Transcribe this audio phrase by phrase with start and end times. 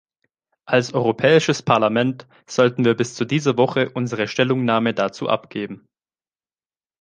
[0.65, 5.85] Als Europäisches Parlament sollten wir bis zu dieser Woche unsere Stellungnahmen dazu abgeben.